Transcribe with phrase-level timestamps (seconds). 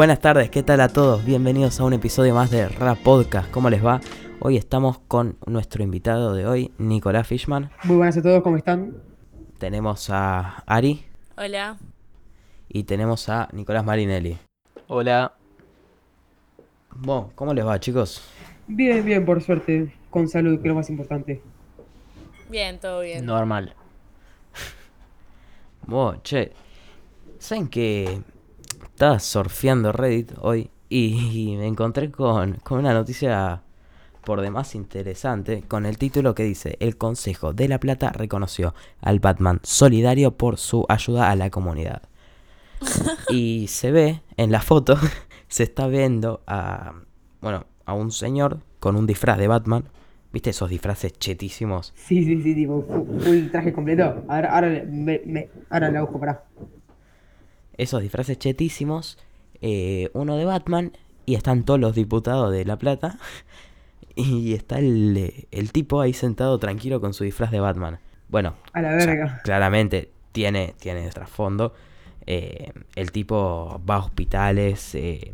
[0.00, 1.26] Buenas tardes, ¿qué tal a todos?
[1.26, 3.50] Bienvenidos a un episodio más de Rap Podcast.
[3.50, 4.00] ¿Cómo les va?
[4.38, 7.70] Hoy estamos con nuestro invitado de hoy, Nicolás Fishman.
[7.84, 8.94] Muy buenas a todos, ¿cómo están?
[9.58, 11.04] Tenemos a Ari
[11.36, 11.76] Hola.
[12.70, 14.38] y tenemos a Nicolás Marinelli.
[14.88, 15.34] Hola.
[16.96, 18.22] Bueno, ¿cómo les va, chicos?
[18.68, 21.42] Bien, bien, por suerte, con salud, que es lo más importante.
[22.48, 23.26] Bien, todo bien.
[23.26, 23.74] Normal.
[25.86, 26.52] Bueno, che,
[27.38, 28.22] ¿saben que
[29.00, 33.62] estaba surfeando Reddit hoy y, me encontré con, con una noticia
[34.26, 39.18] por demás interesante con el título que dice El Consejo de la Plata reconoció al
[39.18, 42.02] Batman solidario por su ayuda a la comunidad.
[43.30, 44.98] Y se ve en la foto,
[45.48, 46.92] se está viendo a,
[47.40, 49.84] bueno, a un señor con un disfraz de Batman.
[50.30, 51.94] ¿Viste esos disfraces chetísimos?
[51.96, 54.24] Sí, sí, sí, tipo, fu- full traje completo.
[54.28, 56.44] Ahora, ahora, le- me, me- ahora la busco, pará.
[57.80, 59.18] Esos disfraces chetísimos.
[59.62, 60.92] eh, uno de Batman
[61.26, 63.18] y están todos los diputados de La Plata.
[64.16, 68.00] Y está el, el tipo ahí sentado tranquilo con su disfraz de Batman.
[68.28, 69.40] Bueno, A la o sea, verga.
[69.44, 71.72] claramente tiene, tiene trasfondo.
[72.26, 75.32] eh, el tipo va a hospitales, eh,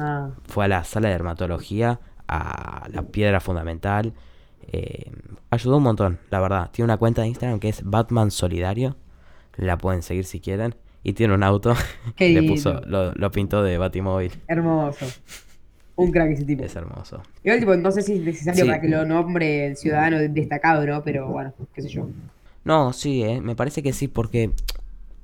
[0.00, 4.12] Ah, fue a la sala de dermatología, a la piedra fundamental.
[4.70, 5.10] eh,
[5.50, 6.70] ayudó un montón, la verdad.
[6.70, 8.96] Tiene una cuenta de Instagram que es Batman Solidario.
[9.56, 10.74] La pueden seguir si quieren.
[11.02, 11.74] Y tiene un auto.
[12.16, 14.32] Qué Le puso, lo, lo pintó de Batimóvil.
[14.48, 15.06] hermoso.
[15.96, 16.62] Un crack ese tipo.
[16.64, 17.22] Es hermoso.
[17.42, 18.68] Igual, tipo, no sé si es necesario Sí.
[18.70, 21.02] para que lo nombre el ciudadano destacado, ¿no?
[21.02, 22.08] Pero bueno, qué sé yo.
[22.64, 24.50] No, sí, eh, me parece que sí, porque,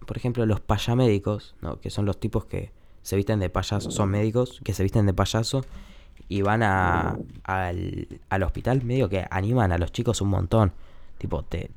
[0.06, 1.78] por ejemplo, los payamédicos, ¿no?
[1.80, 2.70] que son los tipos que
[3.02, 5.64] se visten de payaso, son médicos que se visten de payaso
[6.28, 10.72] y van a, al, al hospital, medio que animan a los chicos un montón.
[11.18, 11.70] Tipo, te.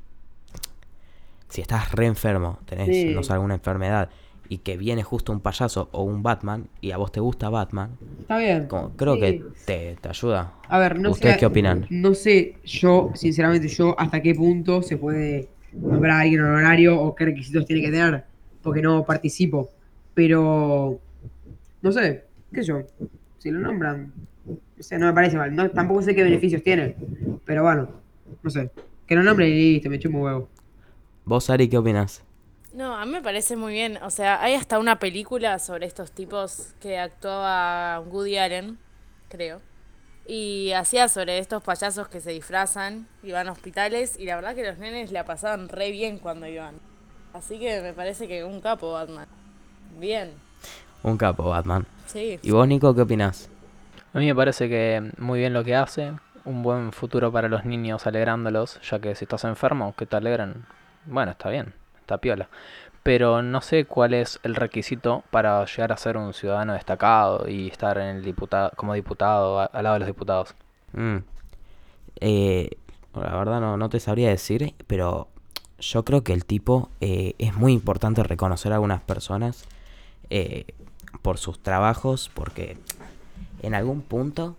[1.48, 3.14] Si estás re enfermo, tenés, Sí.
[3.14, 4.10] no sé, alguna enfermedad,
[4.50, 7.90] y que viene justo un payaso o un Batman, y a vos te gusta Batman,
[8.20, 8.66] Está bien.
[8.66, 9.20] como, creo Sí.
[9.20, 10.54] que te, te ayuda.
[10.68, 11.40] A ver, no ¿Ustedes sé.
[11.40, 11.86] qué opinan?
[11.90, 17.14] No sé, yo, sinceramente, yo hasta qué punto se puede nombrar a alguien honorario o
[17.14, 18.24] qué requisitos tiene que tener,
[18.62, 19.70] porque no participo.
[20.14, 20.98] Pero,
[21.82, 22.82] no sé, qué sé yo,
[23.38, 24.12] si lo nombran,
[24.46, 25.54] no sé, no me parece mal.
[25.54, 26.96] No, tampoco sé qué beneficios tiene,
[27.44, 27.88] pero bueno,
[28.42, 28.70] no sé.
[29.06, 30.48] Que lo nombren y listo, me chupo un huevo.
[31.28, 32.22] ¿Vos, Ari, qué opinas?
[32.72, 33.98] No, a mí me parece muy bien.
[34.02, 38.78] O sea, hay hasta una película sobre estos tipos que actuaba Woody Allen,
[39.28, 39.60] creo.
[40.26, 44.64] Y hacía sobre estos payasos que se disfrazan, iban a hospitales y la verdad que
[44.66, 46.76] los nenes la pasaban re bien cuando iban.
[47.34, 49.28] Así que me parece que un capo Batman.
[49.98, 50.32] Bien,
[51.02, 51.86] Un capo, Batman.
[52.06, 52.38] sí.
[52.42, 53.50] ¿Y vos, Nico, qué opinas?
[54.14, 56.12] A mí me parece que muy bien lo que hace.
[56.46, 60.64] Un buen futuro para los niños alegrándolos, ya que si estás enfermo, que te alegren.
[61.08, 62.48] Bueno, está bien, está piola.
[63.02, 67.68] Pero no sé cuál es el requisito para llegar a ser un ciudadano destacado y
[67.68, 70.54] estar en el diputado, como diputado a- al lado de los diputados.
[70.92, 71.18] Mm.
[72.20, 72.70] Eh,
[73.14, 75.28] la verdad no, no te sabría decir, pero
[75.78, 79.64] yo creo que el tipo eh, es muy importante reconocer a algunas personas
[80.30, 80.66] eh,
[81.22, 82.76] por sus trabajos, porque
[83.62, 84.56] en algún punto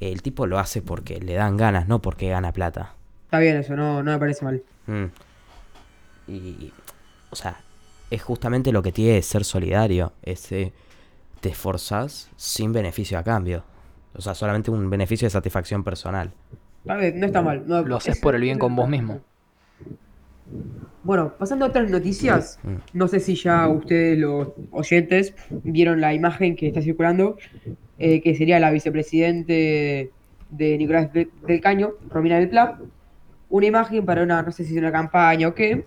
[0.00, 2.94] el tipo lo hace porque le dan ganas, no porque gana plata.
[3.26, 4.62] Está bien eso, no, no me parece mal.
[4.86, 5.04] Mm.
[6.28, 6.72] Y,
[7.30, 7.60] o sea,
[8.10, 10.72] es justamente lo que tiene de ser solidario, ese
[11.40, 13.64] te esforzás sin beneficio a cambio.
[14.14, 16.32] O sea, solamente un beneficio de satisfacción personal.
[16.80, 17.64] Está bien, no está mal.
[17.66, 19.20] no, Lo haces es- por el bien con vos mismo.
[21.02, 22.74] Bueno, pasando a otras noticias, Mm.
[22.94, 27.36] no sé si ya ustedes, los oyentes, vieron la imagen que está circulando,
[27.98, 30.10] eh, que sería la vicepresidente
[30.50, 32.78] de Nicolás de- del Caño, Romina del Pla.
[33.50, 35.84] Una imagen para una, no sé si es una campaña o qué.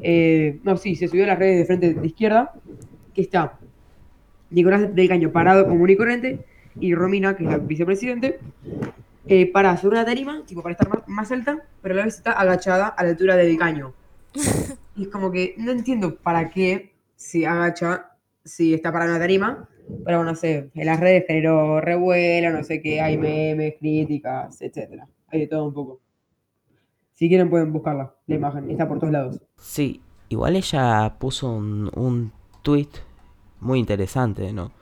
[0.00, 2.52] Eh, no, sí, se subió a las redes de frente de izquierda,
[3.14, 3.58] que está
[4.50, 6.40] Nicolás del Caño parado común y corriente,
[6.80, 8.38] y Romina, que es la vicepresidente,
[9.26, 12.16] eh, para sobre una tarima, tipo para estar más, más alta, pero a la vez
[12.16, 13.92] está agachada a la altura del caño.
[14.94, 18.10] Y es como que no entiendo para qué se agacha
[18.44, 19.66] si está para una tarima,
[20.04, 24.60] pero bueno, no sé, en las redes generó revuelo, no sé qué, hay memes, críticas,
[24.60, 25.06] etcétera.
[25.28, 26.00] Hay de todo un poco.
[27.14, 29.40] Si quieren pueden buscarla, la imagen, está por todos lados.
[29.58, 32.32] Sí, igual ella puso un, un
[32.62, 32.88] tweet
[33.60, 34.72] muy interesante, ¿no?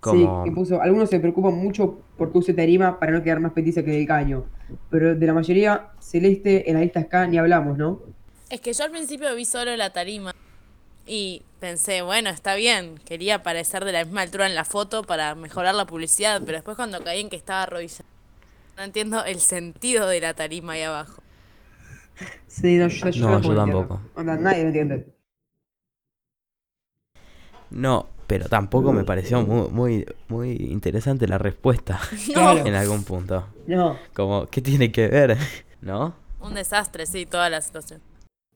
[0.00, 0.44] Como...
[0.44, 3.82] Sí, que puso, algunos se preocupan mucho porque use tarima para no quedar más petiza
[3.82, 4.44] que del caño,
[4.88, 8.00] pero de la mayoría, Celeste en la lista acá ni hablamos, ¿no?
[8.48, 10.34] Es que yo al principio vi solo la tarima
[11.06, 15.34] y pensé, bueno, está bien, quería aparecer de la misma altura en la foto para
[15.34, 18.04] mejorar la publicidad, pero después cuando caí en que estaba arrodillado,
[18.76, 21.22] no entiendo el sentido de la tarima ahí abajo.
[22.46, 23.80] Sí, no, yo, yo No, tampoco yo entiendo.
[23.86, 24.00] tampoco.
[24.16, 25.06] Onda, nadie lo entiende.
[27.70, 32.00] No, pero tampoco me pareció muy, muy, muy interesante la respuesta
[32.34, 33.46] en algún punto.
[33.66, 33.96] No.
[34.12, 35.36] Como, ¿qué tiene que ver?
[35.80, 36.14] ¿No?
[36.40, 38.00] Un desastre, sí, toda la situación.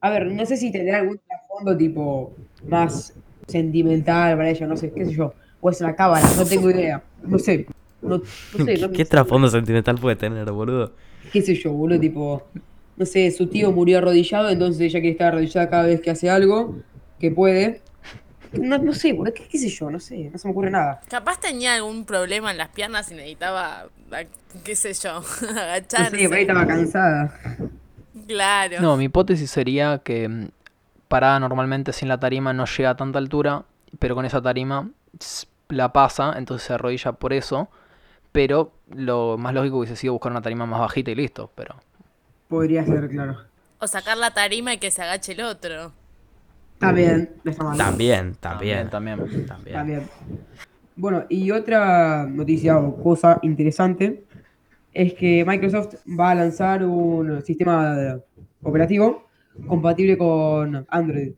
[0.01, 2.33] A ver, no sé si tendrá algún trasfondo tipo
[2.69, 3.15] más
[3.47, 5.33] sentimental para ella, no sé, qué sé yo.
[5.61, 7.03] O es una cábala, no tengo idea.
[7.23, 7.67] No sé.
[8.03, 10.93] No, no sé, no ¿Qué trasfondo sentimental puede tener, boludo?
[11.33, 12.43] qué sé yo, boludo, tipo,
[12.97, 16.31] no sé, su tío murió arrodillado, entonces ella quiere estar arrodillada cada vez que hace
[16.31, 16.77] algo,
[17.19, 17.83] que puede.
[18.53, 21.01] No, no sé, qué, qué sé yo, no sé, no se me ocurre nada.
[21.09, 23.87] Capaz tenía algún problema en las piernas y necesitaba,
[24.63, 26.29] qué sé yo, No sé, agacharse.
[26.29, 27.35] por ahí estaba cansada.
[28.29, 28.81] Claro.
[28.81, 30.49] No, mi hipótesis sería que mm,
[31.09, 33.65] parada normalmente sin la tarima no llega a tanta altura,
[33.99, 34.89] pero con esa tarima
[35.69, 37.69] la pasa, entonces se arrodilla por eso.
[38.31, 41.51] Pero lo más lógico hubiese sido buscar una tarima más bajita y listo.
[41.55, 41.77] Pero
[42.55, 43.37] Podría ser, claro.
[43.81, 45.93] O sacar la tarima y que se agache el otro.
[46.75, 47.77] Está bien, no está mal.
[47.77, 48.89] También, también.
[48.89, 49.19] también.
[49.47, 49.87] también.
[49.87, 50.03] Bien.
[50.95, 54.23] Bueno, y otra noticia o cosa interesante
[54.93, 58.21] es que Microsoft va a lanzar un sistema
[58.63, 59.27] operativo
[59.67, 61.33] compatible con Android.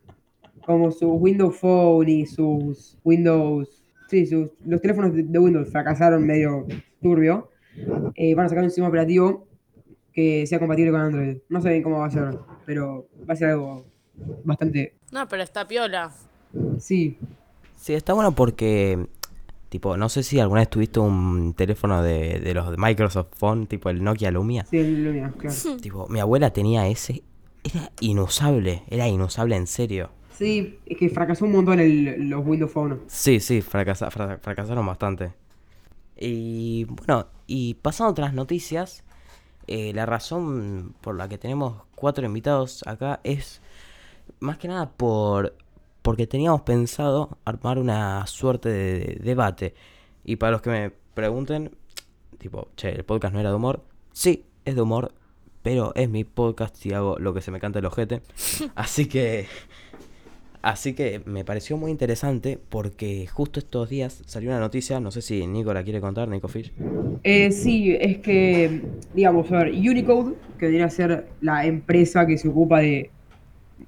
[0.66, 3.82] Como sus Windows Phone y sus Windows.
[4.10, 6.66] Sí, sus, los teléfonos de, de Windows fracasaron medio
[7.00, 7.50] turbio.
[8.14, 9.45] eh, van a sacar un sistema operativo
[10.16, 11.36] que sea compatible con Android.
[11.50, 13.86] No sé bien cómo va a ser, pero va a ser algo
[14.44, 14.96] bastante.
[15.12, 16.12] No, pero está piola.
[16.80, 17.18] Sí,
[17.76, 19.06] Sí, está bueno porque,
[19.68, 23.66] tipo, no sé si alguna vez tuviste un teléfono de, de los de Microsoft Phone,
[23.66, 24.64] tipo el Nokia Lumia.
[24.64, 25.54] sí, el Lumia, claro.
[25.82, 27.22] Tipo, mi abuela tenía ese.
[27.62, 30.10] Era inusable, era inusable en serio.
[30.32, 33.00] Sí, es que fracasó un montón el, los Windows Phone.
[33.08, 35.32] Sí, sí, fracasa- fra- fracasaron bastante.
[36.18, 39.04] Y bueno, y pasando a otras noticias,
[39.66, 43.60] eh, la razón por la que tenemos cuatro invitados acá es
[44.40, 45.56] más que nada por
[46.02, 49.74] porque teníamos pensado armar una suerte de, de debate.
[50.24, 51.76] Y para los que me pregunten,
[52.38, 53.82] tipo, che, el podcast no era de humor.
[54.12, 55.12] Sí, es de humor,
[55.62, 58.22] pero es mi podcast y hago lo que se me canta el ojete.
[58.76, 59.48] Así que
[60.66, 65.22] Así que me pareció muy interesante porque justo estos días salió una noticia, no sé
[65.22, 66.72] si Nico la quiere contar, Nico Fish.
[67.22, 68.82] Eh, sí, es que,
[69.14, 73.12] digamos, a ver, Unicode, que debería ser la empresa que se ocupa de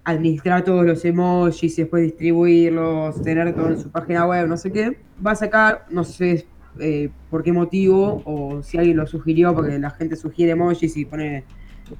[0.05, 4.71] administrar todos los emojis y después distribuirlos, tener todo en su página web, no sé
[4.71, 4.97] qué,
[5.27, 6.47] va a sacar, no sé
[6.79, 11.05] eh, por qué motivo, o si alguien lo sugirió, porque la gente sugiere emojis y
[11.07, 11.43] pone,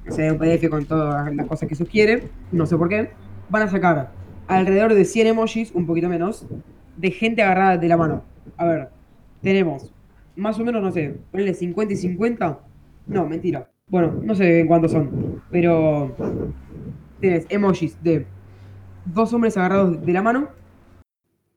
[0.07, 3.09] sé, un PDF con todas las cosas que sugiere, no sé por qué,
[3.49, 4.19] van a sacar
[4.49, 6.45] alrededor de 100 emojis, un poquito menos,
[6.97, 8.23] de gente agarrada de la mano.
[8.57, 8.89] A ver,
[9.41, 9.93] tenemos
[10.35, 12.59] más o menos, no sé, ponle 50 y 50.
[13.07, 13.69] No, mentira.
[13.87, 15.41] Bueno, no sé en cuántos son.
[15.51, 16.15] Pero
[17.19, 18.25] tienes emojis de
[19.05, 20.49] dos hombres agarrados de la mano.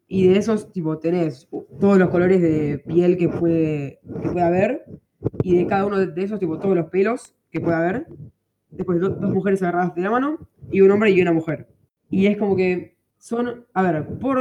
[0.09, 1.49] Y de esos, tipo, tenés
[1.81, 4.85] todos los colores de piel que puede, que puede haber.
[5.43, 8.07] Y de cada uno de esos, tipo, todos los pelos que puede haber.
[8.71, 10.39] Después, do- dos mujeres agarradas de la mano.
[10.71, 11.69] Y un hombre y una mujer.
[12.13, 14.39] Y es como que son, a ver, por,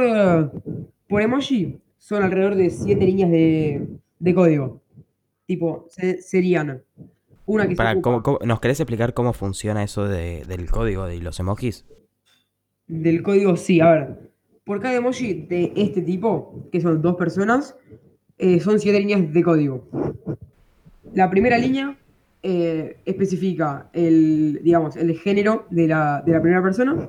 [1.08, 3.88] por emoji son alrededor de siete líneas de,
[4.18, 4.80] de código.
[5.46, 6.82] Tipo, se- serían
[7.46, 10.70] una que se Para, ocupa ¿cómo- cómo- ¿Nos querés explicar cómo funciona eso de- del
[10.70, 11.84] código de los emojis?
[12.88, 14.30] del código, sí, a ver.
[14.64, 17.74] Por cada emoji de este tipo, que son dos personas,
[18.38, 19.88] eh, son siete líneas de código.
[21.14, 21.96] La primera línea
[22.42, 27.08] eh, especifica el, digamos, el género de la, de la primera persona.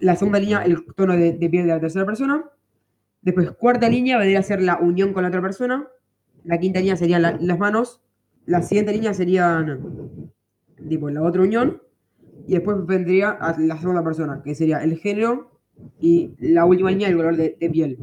[0.00, 2.44] La segunda línea, el tono de, de piel de la tercera persona.
[3.22, 5.86] Después, cuarta línea, vendría a ser la unión con la otra persona.
[6.44, 8.00] La quinta línea serían la- las manos.
[8.46, 9.80] La siguiente línea serían,
[10.88, 11.82] tipo, la otra unión.
[12.46, 15.50] Y después vendría a la segunda persona, que sería el género.
[16.00, 17.98] Y la última línea, el color de, de piel.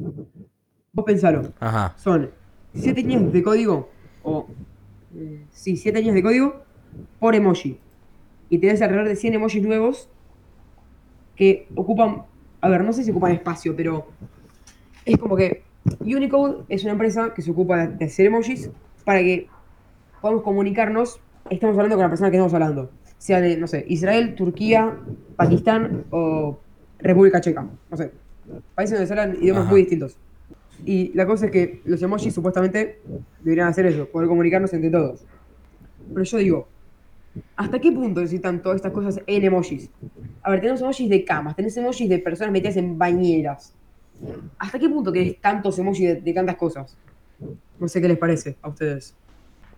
[0.94, 1.94] Vos pensalo Ajá.
[1.98, 2.30] son
[2.74, 3.89] siete líneas de código,
[4.24, 4.48] o
[5.16, 6.63] eh, sí, siete líneas de código
[7.20, 7.80] por emoji.
[8.50, 10.10] Y tenés alrededor de 100 emojis nuevos
[11.38, 12.24] que ocupan,
[12.60, 14.08] a ver, no sé si ocupan espacio, pero
[15.06, 15.63] es como que
[16.01, 18.70] Unicode es una empresa que se ocupa de hacer emojis
[19.06, 19.48] para que
[20.20, 22.89] podamos comunicarnos, estamos hablando con la persona que estamos hablando.
[23.20, 24.98] Sea de, no sé, Israel, Turquía,
[25.36, 26.60] Pakistán o
[27.00, 27.65] República Checa.
[27.89, 28.12] No sé.
[28.75, 29.72] Países donde se hablan idiomas Ajá.
[29.72, 30.17] muy distintos.
[30.86, 33.00] Y la cosa es que los emojis supuestamente
[33.44, 35.25] deberían hacer eso, poder comunicarnos entre todos.
[36.13, 36.67] Pero yo digo,
[37.56, 39.89] ¿hasta qué punto necesitan todas estas cosas en emojis?
[40.41, 43.74] A ver, tenemos emojis de camas, tenés emojis de personas metidas en bañeras.
[44.58, 46.96] ¿Hasta qué punto querés tantos emojis de, tantas cosas?
[47.79, 49.13] No sé qué les parece a ustedes.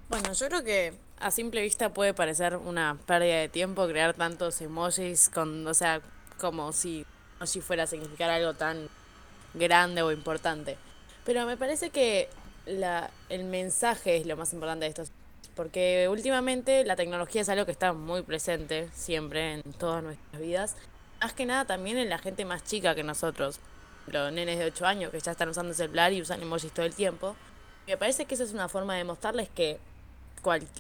[0.10, 4.62] Bueno, yo creo que a simple vista puede parecer una pérdida de tiempo crear tantos
[4.62, 6.02] emojis con, o sea,
[6.40, 7.06] como si
[7.40, 8.88] emoji fuera a significar algo tan
[9.54, 10.78] grande o importante.
[11.26, 12.30] Pero me parece que
[12.66, 15.04] la, el mensaje es lo más importante de esto.
[15.56, 20.76] Porque últimamente la tecnología es algo que está muy presente siempre en todas nuestras vidas.
[21.22, 23.60] Más que nada también en la gente más chica que nosotros.
[24.08, 26.96] Los nenes de 8 años que ya están usando celular y usan emojis todo el
[26.96, 27.36] tiempo.
[27.88, 29.80] Me parece que esa es una forma de mostrarles que,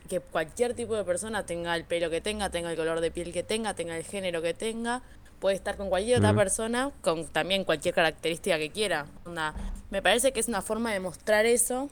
[0.07, 3.33] que cualquier tipo de persona tenga el pelo que tenga, tenga el color de piel
[3.33, 5.01] que tenga, tenga el género que tenga,
[5.39, 9.07] puede estar con cualquier otra persona, con también cualquier característica que quiera.
[9.89, 11.89] me parece que es una forma de mostrar eso.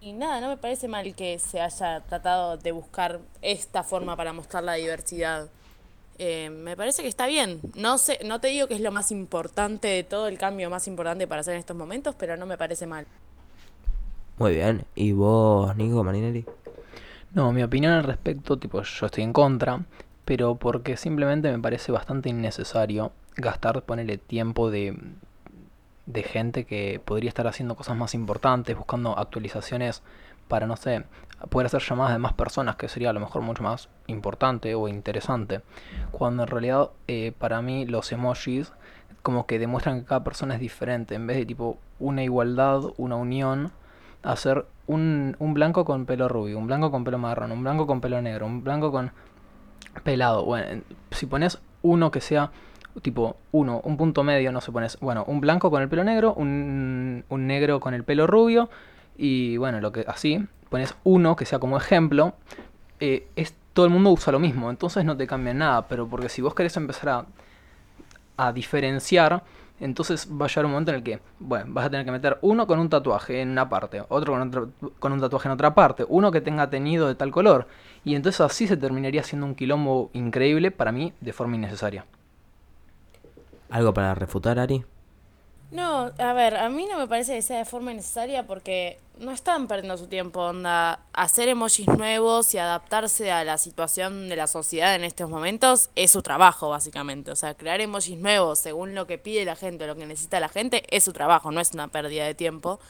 [0.00, 4.32] Y nada, no me parece mal que se haya tratado de buscar esta forma para
[4.32, 5.48] mostrar la diversidad.
[6.18, 7.60] Eh, me parece que está bien.
[7.74, 10.86] No sé, no te digo que es lo más importante de todo, el cambio más
[10.88, 13.06] importante para hacer en estos momentos, pero no me parece mal.
[14.38, 14.84] Muy bien.
[14.94, 16.46] ¿Y vos, Nico Marinelli?
[17.32, 19.84] No, mi opinión al respecto, tipo, yo estoy en contra
[20.30, 24.96] pero porque simplemente me parece bastante innecesario gastar, ponerle tiempo de,
[26.06, 30.02] de gente que podría estar haciendo cosas más importantes, buscando actualizaciones
[30.48, 31.04] para, no sé,
[31.48, 34.88] poder hacer llamadas de más personas, que sería a lo mejor mucho más importante o
[34.88, 35.62] interesante.
[36.10, 38.72] Cuando en realidad eh, para mí los emojis
[39.22, 43.16] como que demuestran que cada persona es diferente, en vez de tipo una igualdad, una
[43.16, 43.70] unión,
[44.22, 48.00] hacer un, un blanco con pelo rubio, un blanco con pelo marrón, un blanco con
[48.00, 49.12] pelo negro, un blanco con
[50.02, 50.44] pelado.
[50.44, 52.50] Bueno, si pones uno que sea
[53.02, 56.34] tipo uno, un punto medio, no se pones, bueno, un blanco con el pelo negro,
[56.34, 58.68] un, un negro con el pelo rubio
[59.16, 62.34] y bueno, lo que así, pones uno que sea como ejemplo,
[63.00, 66.28] eh, es, todo el mundo usa lo mismo, entonces no te cambia nada, pero porque
[66.28, 67.26] si vos querés empezar a,
[68.36, 69.42] a diferenciar,
[69.80, 72.38] entonces va a llegar un momento en el que, bueno, vas a tener que meter
[72.42, 75.74] uno con un tatuaje en una parte, otro con, otro, con un tatuaje en otra
[75.74, 77.66] parte, uno que tenga tenido de tal color.
[78.04, 82.04] Y entonces así se terminaría siendo un quilombo increíble para mí de forma innecesaria.
[83.70, 84.84] ¿Algo para refutar, Ari?
[85.70, 89.30] No, a ver, a mí no me parece que sea de forma necesaria porque no
[89.30, 90.98] están perdiendo su tiempo, onda.
[91.12, 96.10] Hacer emojis nuevos y adaptarse a la situación de la sociedad en estos momentos es
[96.10, 97.30] su trabajo, básicamente.
[97.30, 100.48] O sea, crear emojis nuevos según lo que pide la gente, lo que necesita la
[100.48, 102.80] gente, es su trabajo, no es una pérdida de tiempo.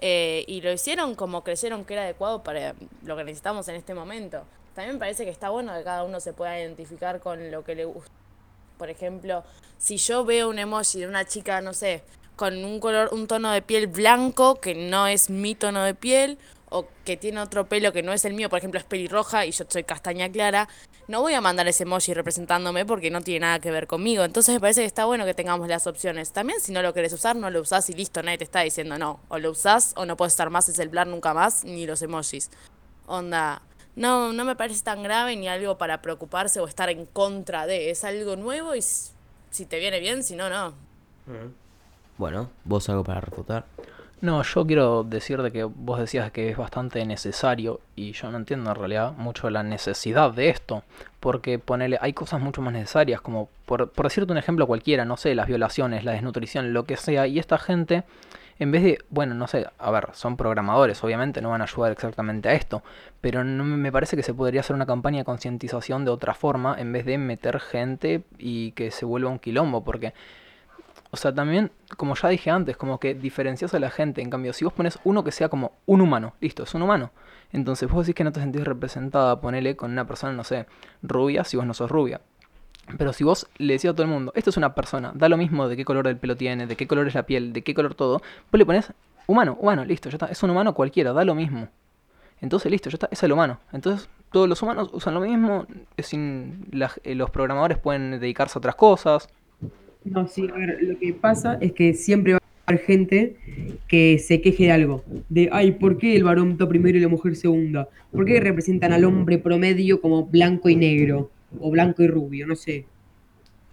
[0.00, 2.74] Eh, y lo hicieron como creyeron que era adecuado para
[3.04, 4.42] lo que necesitamos en este momento.
[4.74, 7.74] También me parece que está bueno que cada uno se pueda identificar con lo que
[7.74, 8.21] le gusta.
[8.82, 9.44] Por ejemplo,
[9.78, 12.02] si yo veo un emoji de una chica, no sé,
[12.34, 16.36] con un color, un tono de piel blanco que no es mi tono de piel,
[16.68, 19.52] o que tiene otro pelo que no es el mío, por ejemplo es pelirroja y
[19.52, 20.68] yo soy castaña clara,
[21.06, 24.24] no voy a mandar ese emoji representándome porque no tiene nada que ver conmigo.
[24.24, 26.32] Entonces me parece que está bueno que tengamos las opciones.
[26.32, 28.98] También si no lo querés usar, no lo usás y listo, nadie te está diciendo
[28.98, 29.20] no.
[29.28, 32.50] O lo usás o no puedes estar más el plan nunca más, ni los emojis.
[33.06, 33.62] Onda,
[33.96, 37.90] no, no me parece tan grave ni algo para preocuparse o estar en contra de.
[37.90, 40.74] Es algo nuevo y si te viene bien, si no, no.
[42.18, 43.64] Bueno, ¿vos algo para refutar?
[44.22, 48.38] No, yo quiero decir de que vos decías que es bastante necesario y yo no
[48.38, 50.84] entiendo en realidad mucho la necesidad de esto,
[51.18, 55.16] porque ponele, hay cosas mucho más necesarias, como por, por decirte un ejemplo cualquiera, no
[55.16, 58.04] sé, las violaciones, la desnutrición, lo que sea, y esta gente,
[58.62, 61.90] en vez de, bueno, no sé, a ver, son programadores, obviamente no van a ayudar
[61.92, 62.82] exactamente a esto,
[63.20, 66.76] pero no, me parece que se podría hacer una campaña de concientización de otra forma
[66.78, 70.14] en vez de meter gente y que se vuelva un quilombo, porque
[71.10, 74.22] o sea, también, como ya dije antes, como que diferencias a la gente.
[74.22, 77.10] En cambio, si vos pones uno que sea como un humano, listo, es un humano.
[77.52, 80.66] Entonces vos decís que no te sentís representada, ponele con una persona, no sé,
[81.02, 82.22] rubia, si vos no sos rubia.
[82.98, 85.36] Pero si vos le decís a todo el mundo, esto es una persona, da lo
[85.36, 87.74] mismo de qué color el pelo tiene, de qué color es la piel, de qué
[87.74, 88.92] color todo, vos le pones
[89.26, 90.26] humano, humano, listo, ya está.
[90.26, 91.68] Es un humano cualquiera, da lo mismo.
[92.40, 93.60] Entonces, listo, ya está, es el humano.
[93.72, 95.66] Entonces, todos los humanos usan lo mismo,
[95.98, 96.66] sin
[97.04, 99.28] eh, los programadores pueden dedicarse a otras cosas.
[100.04, 103.36] No, sí, a ver, lo que pasa es que siempre va a haber gente
[103.86, 105.04] que se queje de algo.
[105.28, 107.88] De, ay, ¿por qué el varón primero y la mujer segunda?
[108.10, 111.30] ¿Por qué representan al hombre promedio como blanco y negro?
[111.60, 112.86] O blanco y rubio, no sé.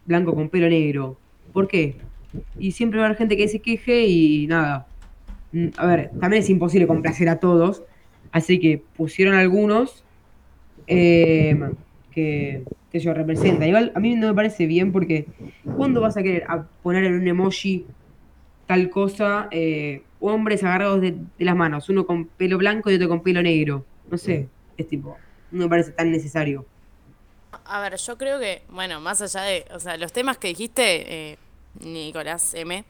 [0.05, 1.17] Blanco con pelo negro.
[1.53, 1.95] ¿Por qué?
[2.57, 4.87] Y siempre va a haber gente que se queje y nada.
[5.51, 7.83] Mm, a ver, también es imposible complacer a todos.
[8.31, 10.03] Así que pusieron algunos
[10.87, 11.57] eh,
[12.11, 13.67] que que yo representa.
[13.67, 15.27] Igual a mí no me parece bien porque
[15.75, 16.45] ¿cuándo vas a querer
[16.81, 17.85] poner en un emoji
[18.65, 23.21] tal cosa eh, hombres agarrados de, las manos, uno con pelo blanco y otro con
[23.21, 23.85] pelo negro?
[24.09, 25.17] No sé, es tipo,
[25.51, 26.65] no me parece tan necesario.
[27.69, 31.33] A ver, yo creo que, bueno, más allá de, o sea, los temas que dijiste,
[31.33, 31.37] eh,
[31.79, 32.83] Nicolás M.,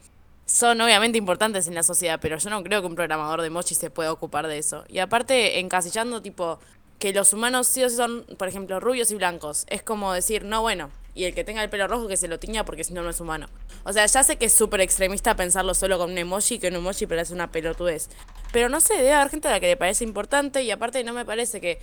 [0.45, 3.75] son obviamente importantes en la sociedad, pero yo no creo que un programador de emoji
[3.75, 4.85] se pueda ocupar de eso.
[4.87, 6.59] Y aparte, encasillando tipo
[6.97, 9.65] que los humanos sí son, por ejemplo, rubios y blancos.
[9.67, 12.39] Es como decir, no, bueno, y el que tenga el pelo rojo que se lo
[12.39, 13.47] tiña porque si no no es humano.
[13.83, 16.75] O sea, ya sé que es súper extremista pensarlo solo con un emoji, que un
[16.75, 18.07] emoji parece una pelotudez.
[18.53, 21.11] Pero no sé, debe haber gente a la que le parece importante y aparte no
[21.11, 21.79] me parece que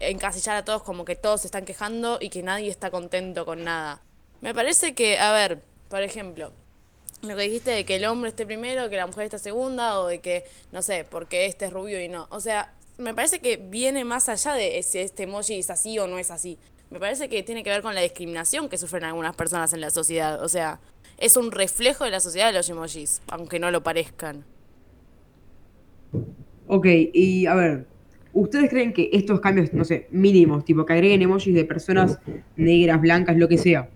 [0.00, 3.64] encasillar a todos como que todos se están quejando y que nadie está contento con
[3.64, 4.02] nada.
[4.40, 6.52] Me parece que, a ver, por ejemplo,
[7.22, 10.06] lo que dijiste de que el hombre esté primero, que la mujer esté segunda, o
[10.06, 12.26] de que, no sé, porque este es rubio y no.
[12.30, 16.06] O sea, me parece que viene más allá de si este emoji es así o
[16.06, 16.58] no es así.
[16.90, 19.90] Me parece que tiene que ver con la discriminación que sufren algunas personas en la
[19.90, 20.42] sociedad.
[20.42, 20.80] O sea,
[21.18, 24.44] es un reflejo de la sociedad de los emojis, aunque no lo parezcan.
[26.66, 27.86] Ok, y a ver,
[28.32, 32.18] ¿ustedes creen que estos cambios, no sé, mínimos, tipo que agreguen emojis de personas
[32.56, 33.88] negras, blancas, lo que sea,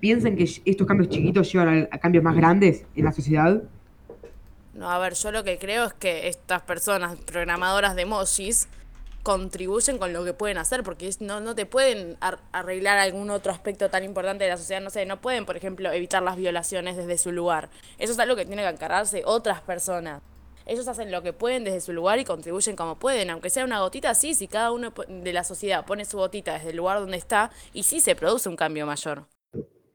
[0.00, 3.62] piensan que estos cambios chiquitos llevan a, cambios más grandes en la sociedad?
[4.74, 8.68] No, a ver, yo lo que creo es que estas personas programadoras de emojis
[9.22, 13.52] contribuyen con lo que pueden hacer, porque no, no te pueden ar- arreglar algún otro
[13.52, 16.96] aspecto tan importante de la sociedad, no sé, no pueden, por ejemplo, evitar las violaciones
[16.96, 17.68] desde su lugar.
[17.98, 20.22] Eso es algo que tienen que encargarse otras personas.
[20.70, 23.80] Ellos hacen lo que pueden desde su lugar y contribuyen como pueden, aunque sea una
[23.80, 27.16] gotita, sí, si cada uno de la sociedad pone su gotita desde el lugar donde
[27.16, 29.24] está, y sí se produce un cambio mayor.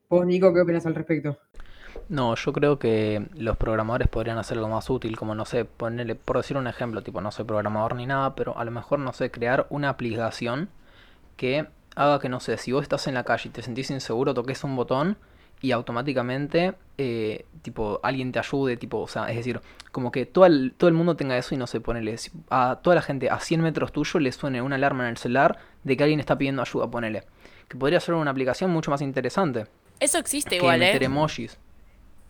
[0.09, 1.37] Vos, Nico, ¿qué opinas al respecto?
[2.09, 6.15] No, yo creo que los programadores podrían hacer algo más útil, como no sé, ponerle,
[6.15, 9.13] por decir un ejemplo, tipo, no soy programador ni nada, pero a lo mejor, no
[9.13, 10.67] sé, crear una aplicación
[11.37, 14.33] que haga que, no sé, si vos estás en la calle y te sentís inseguro,
[14.33, 15.15] toques un botón
[15.61, 20.45] y automáticamente, eh, tipo, alguien te ayude, tipo, o sea, es decir, como que todo
[20.45, 22.15] el, todo el mundo tenga eso y no sé, ponele,
[22.49, 25.57] a toda la gente a 100 metros tuyo le suene una alarma en el celular
[25.83, 27.23] de que alguien está pidiendo ayuda, ponele.
[27.67, 29.65] Que podría ser una aplicación mucho más interesante
[29.99, 31.05] Eso existe que igual, meter ¿eh?
[31.05, 31.57] emojis.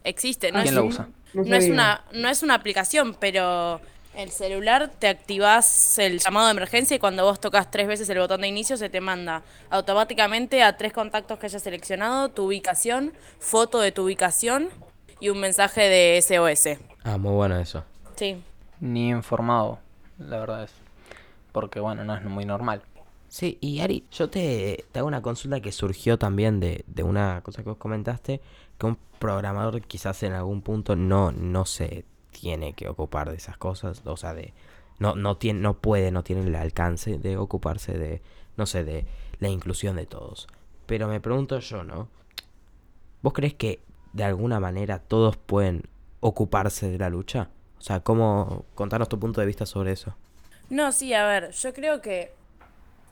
[0.03, 1.09] Existe, no es ¿Quién lo usa?
[1.33, 3.81] No, No es, una, no es una aplicación, pero
[4.15, 8.19] el celular te activas el llamado de emergencia y cuando vos tocas tres veces el
[8.19, 13.13] botón de inicio se te manda automáticamente a tres contactos que hayas seleccionado, tu ubicación,
[13.39, 14.69] foto de tu ubicación
[15.19, 16.79] y un mensaje de SOS.
[17.03, 17.83] Ah, muy bueno eso.
[18.15, 18.41] Sí.
[18.79, 19.79] Ni informado,
[20.17, 20.71] la verdad es.
[21.51, 22.81] Porque bueno, no es muy normal.
[23.27, 27.41] Sí, y Ari, yo te, te hago una consulta que surgió también de, de una
[27.41, 28.39] cosa que vos comentaste,
[28.77, 32.05] que un programador quizás en algún punto no, no se
[32.39, 34.53] tiene que ocupar de esas cosas, o sea, de
[34.99, 38.21] no, no, tiene, no puede, no tiene el alcance de ocuparse de,
[38.57, 39.05] no sé, de
[39.39, 40.47] la inclusión de todos.
[40.85, 42.07] Pero me pregunto yo, ¿no?
[43.21, 43.81] ¿Vos crees que
[44.13, 45.83] de alguna manera todos pueden
[46.19, 47.49] ocuparse de la lucha?
[47.77, 50.15] O sea, ¿cómo contarnos tu punto de vista sobre eso?
[50.69, 52.33] No, sí, a ver, yo creo que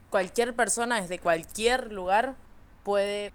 [0.09, 2.35] cualquier persona desde cualquier lugar
[2.83, 3.33] puede,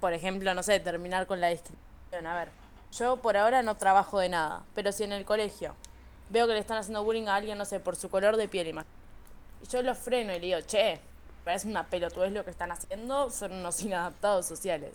[0.00, 2.26] por ejemplo, no sé, terminar con la discriminación.
[2.26, 2.61] A ver,
[2.96, 5.74] yo por ahora no trabajo de nada, pero si en el colegio
[6.30, 8.68] veo que le están haciendo bullying a alguien, no sé, por su color de piel
[8.68, 8.86] y más,
[9.62, 11.00] y yo lo freno y le digo, che,
[11.44, 14.92] parece una pelotudez lo que están haciendo, son unos inadaptados sociales.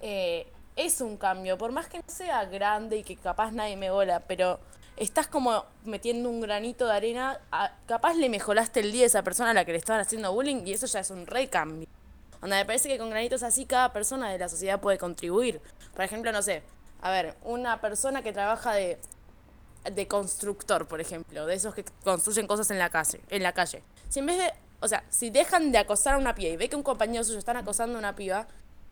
[0.00, 3.90] Eh, es un cambio, por más que no sea grande y que capaz nadie me
[3.90, 4.58] bola, pero
[4.96, 9.22] estás como metiendo un granito de arena, a- capaz le mejoraste el día a esa
[9.22, 11.86] persona a la que le estaban haciendo bullying y eso ya es un recambio.
[12.42, 15.60] Onda, me parece que con granitos así cada persona de la sociedad puede contribuir.
[15.94, 16.62] Por ejemplo, no sé,
[17.02, 18.98] a ver, una persona que trabaja de,
[19.90, 23.82] de constructor, por ejemplo, de esos que construyen cosas en la calle, en la calle.
[24.08, 26.68] Si en vez de, o sea, si dejan de acosar a una piba y ve
[26.68, 28.46] que un compañero suyo están acosando a una piba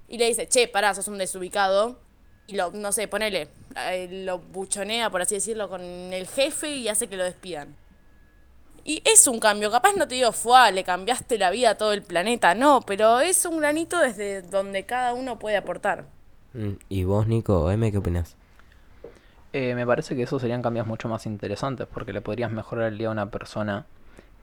[0.09, 1.99] y le dice, che, pará, sos un desubicado,
[2.47, 6.89] y lo, no sé, ponele, eh, lo buchonea, por así decirlo, con el jefe y
[6.89, 7.77] hace que lo despidan.
[8.85, 11.93] Y es un cambio, capaz no te digo, fue, le cambiaste la vida a todo
[11.93, 16.07] el planeta, no, pero es un granito desde donde cada uno puede aportar.
[16.59, 18.37] Mm, ¿Y vos, Nico, M, qué opinas?
[19.53, 22.99] Eh, me parece que esos serían cambios mucho más interesantes porque le podrías mejorar el
[22.99, 23.87] día a una persona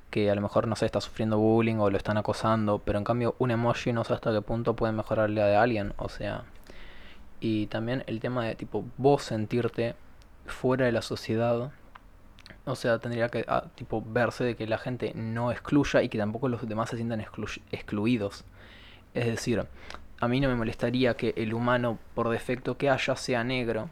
[0.10, 3.04] que a lo mejor no sé, está sufriendo bullying o lo están acosando, pero en
[3.06, 6.10] cambio un emoji no sé hasta qué punto puede mejorar el día de alguien, o
[6.10, 6.46] sea,
[7.42, 9.96] y también el tema de tipo vos sentirte
[10.48, 11.72] fuera de la sociedad,
[12.66, 16.18] o sea, tendría que ah, tipo verse de que la gente no excluya y que
[16.18, 18.46] tampoco los demás se sientan exclu- excluidos.
[19.14, 19.66] Es decir,
[20.26, 23.90] a mí no me molestaría que el humano por defecto que haya sea negro.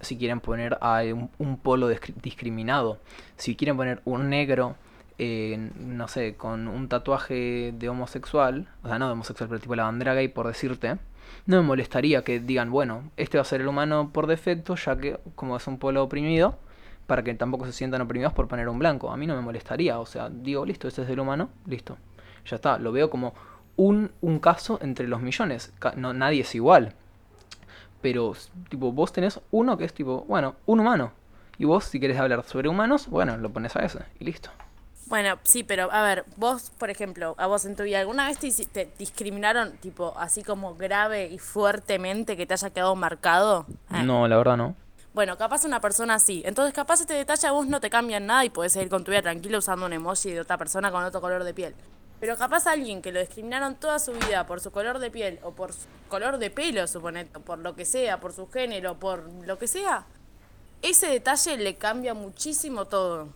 [0.00, 1.02] Si quieren poner a
[1.38, 2.98] un, polo discri- discriminado.
[3.36, 4.76] Si quieren poner un negro,
[5.18, 8.68] eh, no sé, con un tatuaje de homosexual.
[8.82, 10.98] O sea, no de homosexual, pero tipo la bandera gay por decirte.
[11.46, 14.96] No me molestaría que digan, bueno, este va a ser el humano por defecto, ya
[14.98, 16.58] que como es un polo oprimido,
[17.06, 19.10] para que tampoco se sientan oprimidos por poner un blanco.
[19.10, 19.98] A mí no me molestaría.
[19.98, 21.96] O sea, digo, listo, este es el humano, listo.
[22.44, 23.34] Ya está, lo veo como
[23.76, 25.72] un, un caso entre los millones.
[25.96, 26.94] No, nadie es igual.
[28.02, 28.34] Pero,
[28.68, 31.12] tipo, vos tenés uno que es tipo, bueno, un humano.
[31.58, 34.50] Y vos, si querés hablar sobre humanos, bueno, lo pones a ese y listo.
[35.06, 38.38] Bueno, sí, pero a ver, vos, por ejemplo, a vos en tu vida, ¿alguna vez
[38.38, 43.66] te discriminaron, tipo, así como grave y fuertemente que te haya quedado marcado?
[43.88, 44.02] Ah.
[44.02, 44.74] No, la verdad no.
[45.14, 46.42] Bueno, capaz una persona así.
[46.44, 49.02] Entonces, capaz este detalle a vos no te cambia en nada y podés seguir con
[49.02, 51.74] tu vida tranquilo usando un emoji de otra persona con otro color de piel.
[52.20, 55.52] Pero capaz alguien que lo discriminaron toda su vida por su color de piel o
[55.52, 59.58] por su color de pelo, suponete, por lo que sea, por su género, por lo
[59.58, 60.06] que sea,
[60.82, 63.28] ese detalle le cambia muchísimo todo.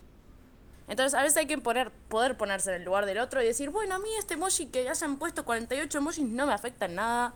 [0.87, 3.69] Entonces, a veces hay que poner, poder ponerse en el lugar del otro y decir,
[3.69, 7.33] bueno, a mí este emoji que hayan puesto 48 emojis no me afecta en nada.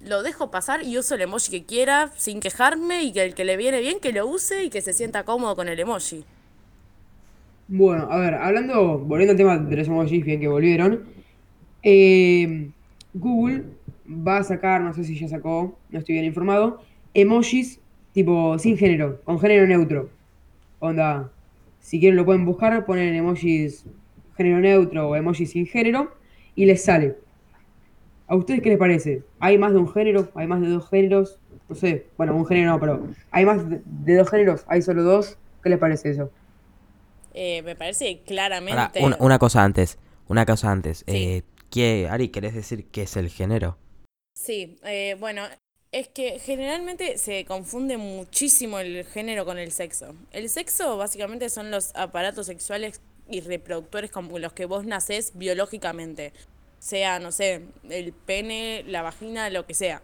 [0.00, 3.44] Lo dejo pasar y uso el emoji que quiera sin quejarme y que el que
[3.44, 6.24] le viene bien que lo use y que se sienta cómodo con el emoji.
[7.68, 11.04] Bueno, a ver, hablando, volviendo al tema de los emojis, bien que volvieron.
[11.82, 12.70] eh,
[13.14, 13.64] Google
[14.08, 16.82] va a sacar, no sé si ya sacó, no estoy bien informado,
[17.14, 17.80] emojis
[18.12, 20.10] tipo sin género, con género neutro.
[20.80, 21.32] Onda,
[21.80, 23.86] si quieren lo pueden buscar, ponen emojis
[24.36, 26.12] género neutro o emojis sin género
[26.56, 27.16] y les sale.
[28.28, 29.22] ¿A ustedes qué les parece?
[29.38, 30.30] ¿Hay más de un género?
[30.34, 31.38] ¿Hay más de dos géneros?
[31.68, 34.64] No sé, bueno, un género no, pero ¿hay más de, de dos géneros?
[34.68, 35.38] ¿Hay solo dos?
[35.62, 36.30] ¿Qué les parece eso?
[37.38, 39.04] Eh, me parece claramente...
[39.04, 41.04] una, una cosa antes, una cosa antes.
[41.06, 41.14] Sí.
[41.14, 43.76] Eh, ¿qué, Ari, ¿querés decir qué es el género?
[44.34, 45.42] Sí, eh, bueno,
[45.92, 50.14] es que generalmente se confunde muchísimo el género con el sexo.
[50.30, 56.32] El sexo básicamente son los aparatos sexuales y reproductores con los que vos nacés biológicamente.
[56.78, 60.02] Sea, no sé, el pene, la vagina, lo que sea.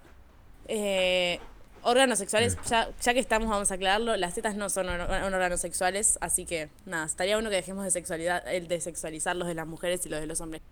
[0.68, 1.40] Eh,
[1.82, 6.18] órganos sexuales, ya, ya que estamos, vamos a aclararlo, las tetas no son órganos sexuales,
[6.20, 9.66] así que nada, estaría bueno que dejemos de, sexualidad, el de sexualizar los de las
[9.66, 10.62] mujeres y los de los hombres.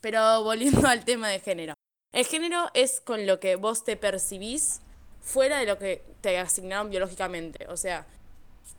[0.00, 1.74] Pero volviendo al tema de género.
[2.12, 4.80] El género es con lo que vos te percibís
[5.20, 7.66] fuera de lo que te asignaron biológicamente.
[7.68, 8.06] O sea,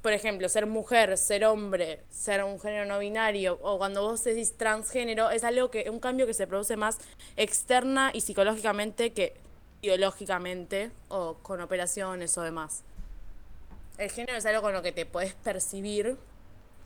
[0.02, 4.58] por ejemplo, ser mujer, ser hombre, ser un género no binario, o cuando vos decís
[4.58, 6.98] transgénero, es algo que, un cambio que se produce más
[7.38, 9.36] externa y psicológicamente que
[9.82, 12.84] biológicamente, o con operaciones o demás.
[13.98, 16.18] El género es algo con lo que te podés percibir.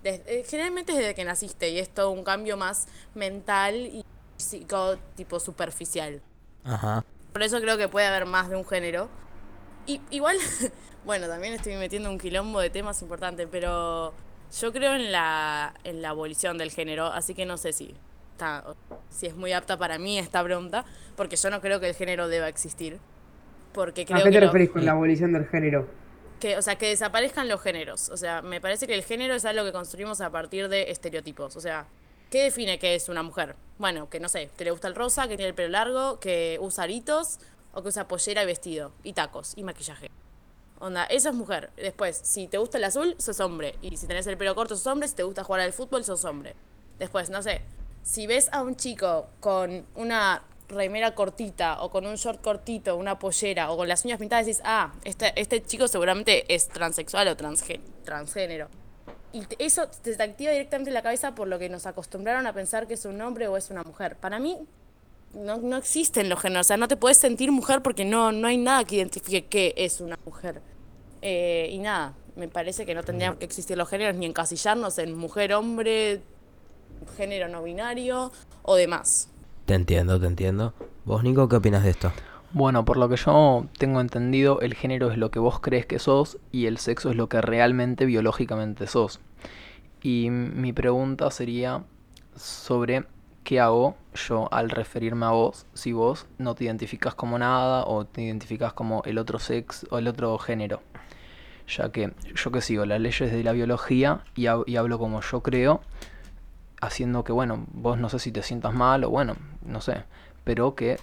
[0.03, 4.05] desde- eh, generalmente desde que naciste, y es todo un cambio más mental y
[4.38, 6.21] psico, tipo superficial.
[6.63, 7.03] Ajá.
[7.34, 9.10] Por eso creo que puede haber más de un género.
[9.88, 10.38] Y igual,
[11.05, 14.13] bueno, también estoy metiendo un quilombo de temas importantes, pero
[14.62, 17.95] yo creo en la, en la abolición del género, así que no sé si,
[18.36, 18.63] está,
[19.10, 20.84] si es muy apta para mí esta pregunta,
[21.15, 23.00] porque yo no creo que el género deba existir.
[23.74, 25.88] Porque ¿A creo qué que, te lo- referís con la abolición del género?
[26.39, 28.10] que, o sea, que desaparezcan los géneros.
[28.10, 31.56] O sea, me parece que el género es algo que construimos a partir de estereotipos.
[31.56, 31.88] O sea,
[32.30, 33.56] ¿qué define qué es una mujer?
[33.78, 36.58] Bueno, que no sé, que le gusta el rosa, que tiene el pelo largo, que
[36.62, 37.39] usa aritos,
[37.74, 40.12] o que usa pollera y vestido, y tacos, y maquillaje.
[40.80, 41.69] Onda, eso es mujer.
[41.78, 43.76] Después, si te gusta el azul, sos hombre.
[43.82, 45.08] Y si tenés el pelo corto, sos hombre.
[45.08, 46.54] Si te gusta jugar al fútbol, sos hombre.
[47.00, 47.62] Después, no sé,
[48.05, 53.17] si ves a un chico con una remera cortita o con un short cortito, una
[53.17, 57.35] pollera o con las uñas pintadas, decís, ah, este, este chico seguramente es transexual o
[57.35, 58.67] transgé- transgénero.
[59.33, 62.93] Y eso te, activa directamente la cabeza por lo que nos acostumbraron a pensar que
[62.93, 64.15] es un hombre o es una mujer.
[64.17, 64.57] Para mí,
[65.33, 66.67] no, no existen los géneros.
[66.67, 69.73] O sea, no te puedes sentir mujer porque no, no hay nada que identifique qué
[69.77, 70.61] es una mujer.
[71.21, 75.17] Eh, y nada, me parece que no tendrían que existir los géneros ni encasillarnos en
[75.17, 76.21] mujer, hombre,
[77.17, 78.31] género no binario
[78.63, 79.29] o demás.
[79.65, 80.73] Te entiendo, te entiendo.
[81.05, 82.12] ¿Vos, Nico, qué opinas de esto?
[82.51, 85.99] Bueno, por lo que yo tengo entendido, el género es lo que vos crees que
[85.99, 89.19] sos y el sexo es lo que realmente biológicamente sos.
[90.01, 91.84] Y mi pregunta sería
[92.36, 93.05] sobre
[93.43, 98.05] qué hago yo al referirme a vos si vos no te identificas como nada o
[98.05, 100.81] te identificas como el otro sexo o el otro género.
[101.67, 105.21] Ya que yo que sigo las leyes de la biología y, hab- y hablo como
[105.21, 105.81] yo creo,
[106.86, 110.04] haciendo que, bueno, vos no sé si te sientas mal o bueno, no sé,
[110.43, 110.98] pero que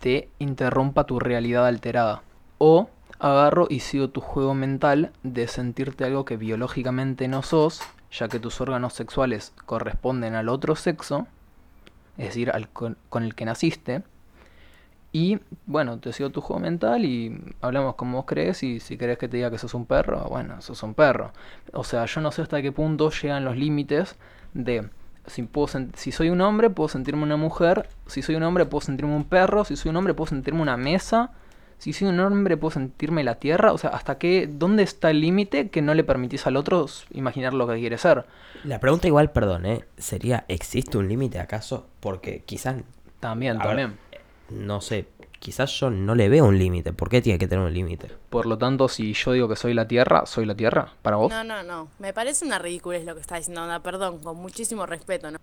[0.00, 2.22] te interrumpa tu realidad alterada.
[2.58, 2.88] O
[3.20, 8.40] agarro y sigo tu juego mental de sentirte algo que biológicamente no sos, ya que
[8.40, 11.26] tus órganos sexuales corresponden al otro sexo,
[12.16, 14.02] es decir, al con, el que naciste.
[15.12, 19.18] Y bueno, te sigo tu juego mental y hablamos como vos crees y si querés
[19.18, 21.32] que te diga que sos un perro, bueno, sos un perro.
[21.72, 24.16] O sea, yo no sé hasta qué punto llegan los límites
[24.54, 24.88] de
[25.26, 28.80] si, puedo si soy un hombre puedo sentirme una mujer, si soy un hombre puedo
[28.80, 31.32] sentirme un perro, si soy un hombre puedo sentirme una mesa,
[31.78, 35.20] si soy un hombre puedo sentirme la tierra, o sea, hasta qué, ¿dónde está el
[35.20, 38.26] límite que no le permitís al otro imaginar lo que quiere ser?
[38.64, 39.84] La pregunta igual, perdón, ¿eh?
[39.96, 41.86] Sería, ¿existe un límite acaso?
[42.00, 42.76] Porque quizás,
[43.20, 43.98] También, ver, también.
[44.50, 45.06] no sé,
[45.40, 46.92] quizás yo no le veo un límite.
[46.92, 48.08] ¿Por qué tiene que tener un límite?
[48.28, 51.30] Por lo tanto, si yo digo que soy la Tierra, ¿soy la Tierra para vos?
[51.30, 51.88] No, no, no.
[51.98, 53.62] Me parece una ridiculez lo que está diciendo.
[53.62, 55.38] Onda, perdón, con muchísimo respeto, ¿no?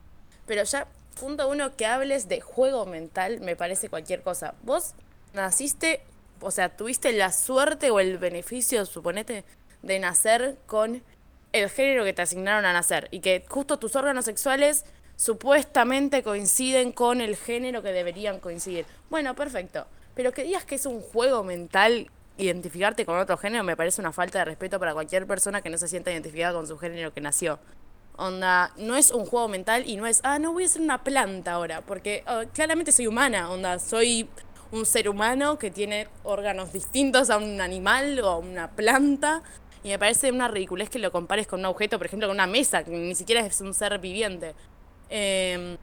[0.45, 0.88] Pero ya,
[1.19, 4.53] punto uno, que hables de juego mental, me parece cualquier cosa.
[4.63, 4.93] Vos
[5.33, 6.01] naciste,
[6.39, 9.43] o sea, tuviste la suerte o el beneficio, suponete,
[9.81, 11.01] de nacer con
[11.53, 13.07] el género que te asignaron a nacer.
[13.12, 14.86] Y que justo tus órganos sexuales
[15.17, 18.86] supuestamente coinciden con el género que deberían coincidir.
[19.10, 19.86] Bueno, perfecto.
[20.15, 24.13] Pero que digas que es un juego mental identificarte con otro género me parece una
[24.13, 27.19] falta de respeto para cualquier persona que no se sienta identificada con su género que
[27.19, 27.60] nació.
[28.15, 31.03] Onda, no es un juego mental y no es, ah, no voy a ser una
[31.03, 34.27] planta ahora, porque oh, claramente soy humana, onda, soy
[34.71, 39.43] un ser humano que tiene órganos distintos a un animal o a una planta.
[39.84, 42.47] Y me parece una ridiculez que lo compares con un objeto, por ejemplo, con una
[42.47, 44.56] mesa, que ni siquiera es un ser viviente.
[45.09, 45.77] Eh,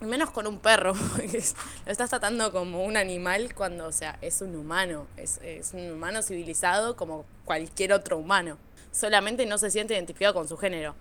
[0.00, 1.42] menos con un perro, porque
[1.86, 5.90] lo estás tratando como un animal cuando, o sea, es un humano, es, es un
[5.90, 8.58] humano civilizado como cualquier otro humano.
[8.90, 10.94] Solamente no se siente identificado con su género.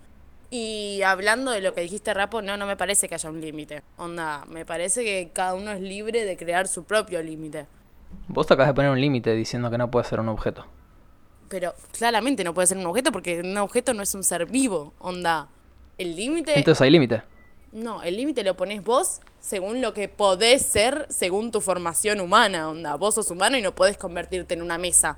[0.50, 3.82] Y hablando de lo que dijiste, Rapo, no, no me parece que haya un límite.
[3.98, 7.66] Onda, me parece que cada uno es libre de crear su propio límite.
[8.28, 10.66] Vos te acabas de poner un límite diciendo que no puede ser un objeto.
[11.50, 14.94] Pero claramente no puede ser un objeto porque un objeto no es un ser vivo.
[15.00, 15.48] Onda,
[15.98, 16.58] el límite...
[16.58, 17.24] Entonces hay límite.
[17.76, 22.70] No, el límite lo pones vos según lo que podés ser según tu formación humana.
[22.70, 25.18] Onda, vos sos humano y no podés convertirte en una mesa.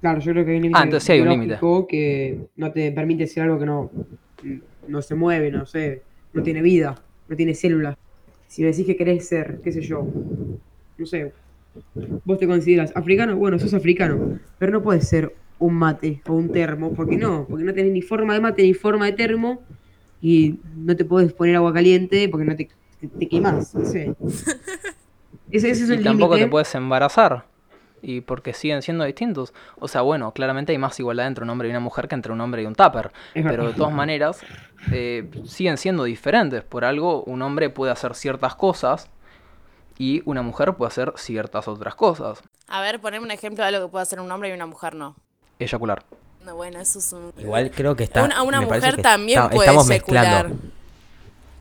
[0.00, 2.70] Claro, yo creo que hay un límite Ah, entonces sí hay un biológico que no
[2.70, 3.90] te permite ser algo que no,
[4.86, 6.94] no se mueve, no sé, no tiene vida,
[7.26, 7.96] no tiene células.
[8.46, 10.06] Si me decís que querés ser, qué sé yo,
[10.96, 11.32] no sé,
[12.24, 16.52] vos te consideras africano, bueno, sos africano, pero no puedes ser un mate o un
[16.52, 19.60] termo, porque no, porque no tenés ni forma de mate ni forma de termo
[20.20, 22.68] y no te puedes poner agua caliente porque no te,
[23.18, 24.14] te, quemás, no sé.
[25.50, 26.46] Ese, ese es Y el tampoco límite.
[26.46, 27.44] te puedes embarazar.
[28.02, 29.52] Y porque siguen siendo distintos.
[29.80, 32.32] O sea, bueno, claramente hay más igualdad entre un hombre y una mujer que entre
[32.32, 33.10] un hombre y un tupper.
[33.34, 34.40] Pero de todas maneras,
[34.92, 36.62] eh, siguen siendo diferentes.
[36.62, 39.10] Por algo, un hombre puede hacer ciertas cosas
[39.98, 42.42] y una mujer puede hacer ciertas otras cosas.
[42.68, 44.94] A ver, poneme un ejemplo de algo que puede hacer un hombre y una mujer
[44.94, 45.16] no.
[45.58, 46.04] Eyacular.
[46.44, 47.32] No, bueno, eso es un...
[47.38, 48.24] Igual creo que está.
[48.24, 50.44] Una, una mujer que también está- puede estamos eyacular.
[50.48, 50.70] mezclando.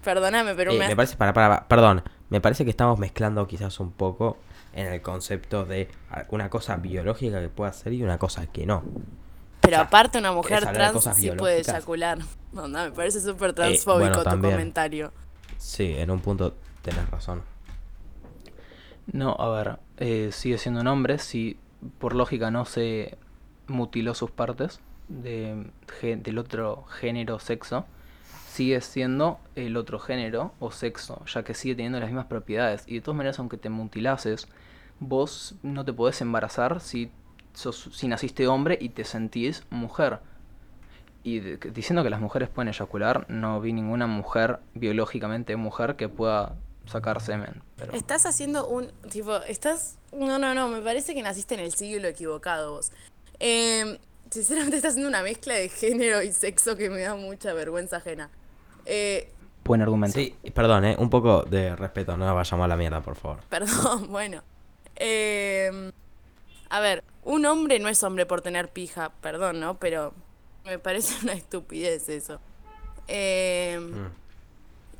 [0.03, 0.87] Perdóname, pero Eh, me...
[0.87, 4.37] me parece, para, para, perdón, me parece que estamos mezclando quizás un poco
[4.73, 5.89] en el concepto de
[6.29, 8.83] una cosa biológica que pueda ser y una cosa que no.
[9.61, 12.19] Pero o sea, aparte una mujer ¿querés hablar de trans sí puede eyacular.
[12.53, 14.53] No, no, me parece súper transfóbico bueno, tu también.
[14.53, 15.11] comentario.
[15.57, 17.41] Sí, en un punto tenés razón.
[19.11, 21.57] No, a ver, eh, sigue siendo un hombre si
[21.97, 23.17] por lógica no se
[23.69, 25.65] mutiló sus partes de,
[26.01, 27.85] del otro género sexo,
[28.51, 32.83] sigue siendo el otro género o sexo, ya que sigue teniendo las mismas propiedades.
[32.87, 34.47] Y de todas maneras, aunque te mutilases,
[34.99, 37.11] vos no te podés embarazar si,
[37.53, 40.19] sos, si naciste hombre y te sentís mujer.
[41.23, 46.55] Y diciendo que las mujeres pueden eyacular, no vi ninguna mujer biológicamente mujer que pueda
[46.85, 47.61] sacar semen.
[47.93, 48.91] Estás haciendo un.
[49.09, 49.97] Tipo, estás.
[50.11, 52.91] No, no, no, me parece que naciste en el siglo equivocado vos.
[53.39, 53.99] Eh,
[54.29, 58.29] sinceramente, estás haciendo una mezcla de género y sexo que me da mucha vergüenza ajena.
[58.85, 59.31] Eh,
[59.63, 60.17] Buen argumento.
[60.17, 60.95] Sí, perdón, ¿eh?
[60.97, 63.39] un poco de respeto, no vayamos a la mierda, por favor.
[63.49, 64.41] perdón, bueno.
[64.95, 65.91] Eh,
[66.69, 69.77] a ver, un hombre no es hombre por tener pija, perdón, ¿no?
[69.79, 70.13] Pero
[70.65, 72.39] me parece una estupidez eso.
[73.07, 74.19] Eh, Mm.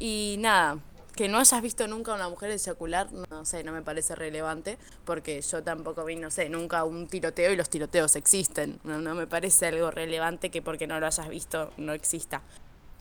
[0.02, 0.78] Y nada,
[1.19, 4.77] que no hayas visto nunca a una mujer eyacular, no sé, no me parece relevante,
[5.03, 8.79] porque yo tampoco vi, no sé, nunca un tiroteo y los tiroteos existen.
[8.86, 12.41] No, no me parece algo relevante que porque no lo hayas visto no exista.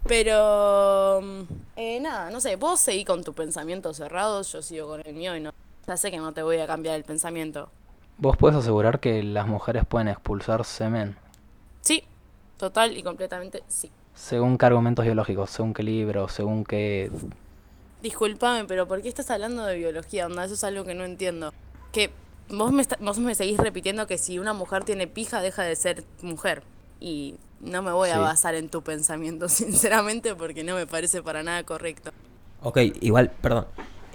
[0.05, 1.43] Pero, mm,
[1.77, 5.37] eh, nada, no sé, vos seguí con tu pensamiento cerrado, yo sigo con el mío
[5.37, 5.53] y no,
[5.87, 7.71] ya sé que no te voy a cambiar el pensamiento.
[8.17, 11.17] ¿Vos puedes asegurar que las mujeres pueden expulsar semen?
[11.83, 12.03] Sí,
[12.57, 13.93] total y completamente sí.
[14.17, 17.13] Según qué argumentos biológicos, según qué libro, según qué...
[18.03, 20.27] Disculpame, pero ¿por qué estás hablando de biología?
[20.27, 21.53] Onda, eso es algo que no entiendo.
[21.93, 22.11] Que
[22.49, 26.05] vos me, vos me seguís repitiendo que si una mujer tiene pija deja de ser
[26.23, 26.63] mujer.
[27.01, 31.43] Y no me voy a basar en tu pensamiento, sinceramente, porque no me parece para
[31.43, 32.13] nada correcto.
[32.63, 33.67] Ok, igual, perdón.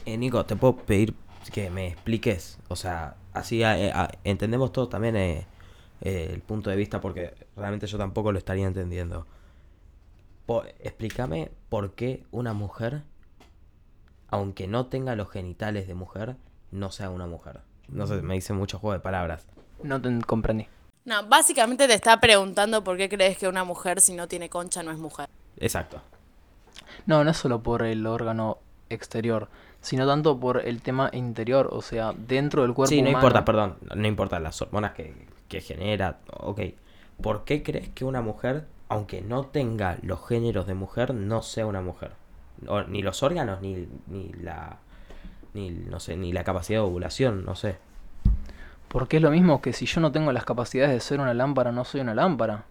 [0.05, 1.13] Eh, Nico, ¿te puedo pedir
[1.51, 2.57] que me expliques?
[2.69, 5.45] O sea, así eh, ah, entendemos todos también eh,
[6.01, 9.25] eh, el punto de vista porque realmente yo tampoco lo estaría entendiendo.
[10.45, 13.03] Po- explícame por qué una mujer,
[14.33, 16.35] aunque no tenga los genitales de mujer,
[16.71, 17.59] no sea una mujer.
[17.87, 19.45] No sé, me hice mucho juego de palabras.
[19.83, 20.65] No te comprendí.
[21.05, 24.81] No, básicamente te está preguntando por qué crees que una mujer si no tiene concha
[24.81, 25.29] no es mujer.
[25.57, 26.01] Exacto.
[27.05, 28.57] No, no es solo por el órgano
[28.89, 29.49] exterior,
[29.81, 33.19] sino tanto por el tema interior, o sea, dentro del cuerpo Sí, no humano.
[33.19, 35.13] importa, perdón, no importa las hormonas que,
[35.47, 36.59] que genera, ok.
[37.21, 41.67] ¿Por qué crees que una mujer, aunque no tenga los géneros de mujer, no sea
[41.67, 42.13] una mujer?
[42.67, 44.77] O, ni los órganos, ni, ni la,
[45.53, 47.77] ni, no sé, ni la capacidad de ovulación, no sé.
[48.87, 51.71] Porque es lo mismo que si yo no tengo las capacidades de ser una lámpara,
[51.71, 52.65] no soy una lámpara.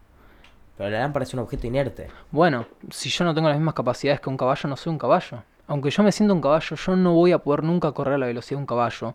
[0.77, 2.09] Pero la lámpara es un objeto inerte.
[2.31, 5.43] Bueno, si yo no tengo las mismas capacidades que un caballo, no soy un caballo.
[5.67, 8.27] Aunque yo me sienta un caballo, yo no voy a poder nunca correr a la
[8.27, 9.15] velocidad de un caballo.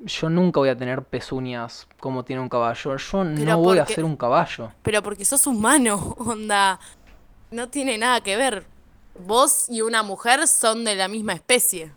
[0.00, 2.96] Yo nunca voy a tener pezuñas como tiene un caballo.
[2.96, 4.72] Yo no voy a ser un caballo.
[4.82, 6.78] Pero porque sos humano, onda.
[7.50, 8.66] No tiene nada que ver.
[9.26, 11.90] Vos y una mujer son de la misma especie.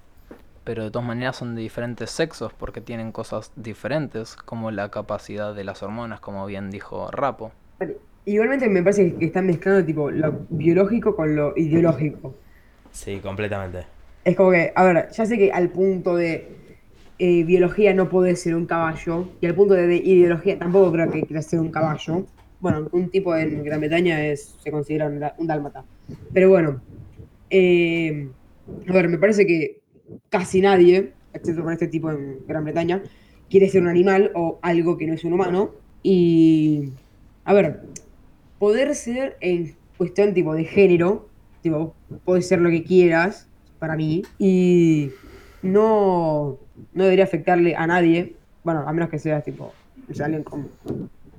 [0.63, 5.55] Pero de todas maneras son de diferentes sexos porque tienen cosas diferentes, como la capacidad
[5.55, 7.51] de las hormonas, como bien dijo Rapo.
[8.25, 12.36] Igualmente me parece que están mezclando tipo lo biológico con lo ideológico.
[12.91, 13.86] Sí, completamente.
[14.23, 16.55] Es como que, a ver, ya sé que al punto de
[17.17, 21.10] eh, biología no podés ser un caballo, y al punto de, de ideología tampoco creo
[21.10, 22.25] que quieras ser un caballo.
[22.60, 25.84] Bueno, un tipo en Gran Bretaña es, se considera un, un dálmata.
[26.34, 26.82] Pero bueno,
[27.49, 28.29] eh,
[28.88, 29.81] a ver, me parece que
[30.29, 33.03] casi nadie, excepto por este tipo en Gran Bretaña,
[33.49, 35.71] quiere ser un animal o algo que no es un humano.
[36.03, 36.91] Y,
[37.45, 37.81] a ver,
[38.57, 41.27] poder ser en cuestión tipo de género,
[41.62, 43.47] tipo, puedes ser lo que quieras,
[43.79, 45.12] para mí, y
[45.62, 46.57] no,
[46.93, 49.73] no debería afectarle a nadie, bueno, a menos que seas tipo,
[50.21, 50.69] alguien con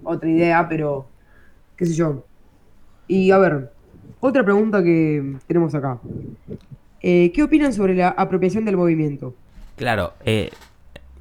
[0.04, 1.06] otra idea, pero
[1.76, 2.24] qué sé yo.
[3.06, 3.72] Y a ver,
[4.20, 5.98] otra pregunta que tenemos acá.
[7.02, 9.34] Eh, ¿Qué opinan sobre la apropiación del movimiento?
[9.76, 10.50] Claro, eh,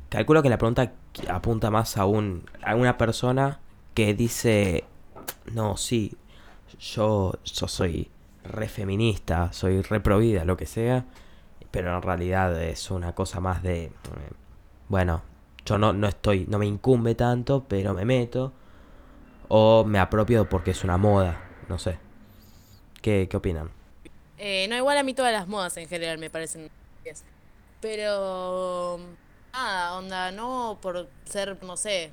[0.09, 0.91] calculo que la pregunta
[1.29, 3.59] apunta más a, un, a una persona
[3.93, 4.83] que dice,
[5.53, 6.15] no, sí,
[6.79, 8.09] yo, yo soy
[8.43, 11.05] re feminista, soy re pro vida, lo que sea,
[11.71, 13.91] pero en realidad es una cosa más de,
[14.89, 15.21] bueno,
[15.65, 18.53] yo no, no estoy, no me incumbe tanto, pero me meto,
[19.47, 22.08] o me apropio porque es una moda, no sé.
[23.01, 23.71] ¿Qué, qué opinan?
[24.37, 26.69] Eh, no, igual a mí todas las modas en general me parecen.
[27.81, 28.99] Pero.
[29.51, 32.11] Nada, onda, no por ser, no sé,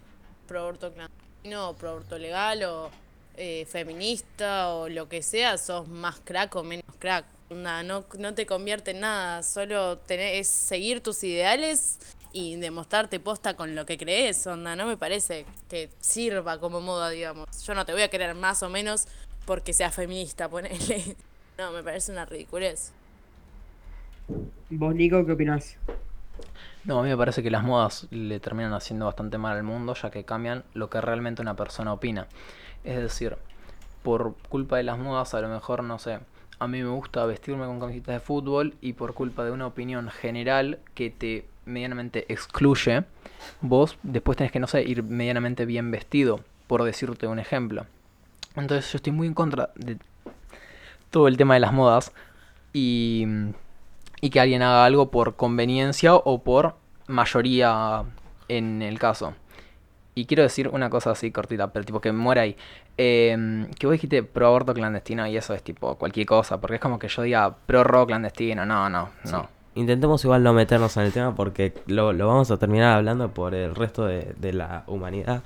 [0.49, 2.91] pro aborto clandestino, pro aborto legal o
[3.37, 7.27] eh, feminista o lo que sea, sos más crack o menos crack.
[7.51, 11.99] Onda, no, no te convierte en nada, solo tenés, es seguir tus ideales
[12.33, 14.47] y demostrarte posta con lo que crees.
[14.47, 17.47] Onda, no me parece que sirva como moda, digamos.
[17.65, 19.07] Yo no te voy a querer más o menos
[19.47, 21.17] porque seas feminista, ponele.
[21.59, 22.93] No, me parece una ridiculez.
[24.69, 25.79] Vos, Nico, ¿qué opinás?
[26.85, 29.95] No, a mí me parece que las modas le terminan haciendo bastante mal al mundo,
[29.95, 32.27] ya que cambian lo que realmente una persona opina.
[32.85, 33.39] Es decir,
[34.03, 36.19] por culpa de las modas, a lo mejor, no sé,
[36.59, 40.11] a mí me gusta vestirme con camisetas de fútbol y por culpa de una opinión
[40.11, 43.05] general que te medianamente excluye,
[43.63, 47.87] vos después tenés que, no sé, ir medianamente bien vestido, por decirte un ejemplo.
[48.57, 49.99] Entonces yo estoy muy en contra de
[51.11, 52.13] todo el tema de las modas
[52.73, 53.27] y,
[54.21, 56.75] y que alguien haga algo por conveniencia o por
[57.07, 58.05] mayoría
[58.49, 59.35] en el caso.
[60.15, 62.57] Y quiero decir una cosa así cortita, pero tipo que muera ahí.
[62.97, 66.81] Eh, que vos dijiste pro aborto clandestino y eso es tipo cualquier cosa, porque es
[66.81, 69.49] como que yo diga pro robo clandestino, no, no, no.
[69.75, 73.55] Intentemos igual no meternos en el tema porque lo, lo vamos a terminar hablando por
[73.55, 75.43] el resto de, de la humanidad.